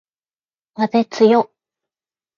[0.73, 1.51] 風つよ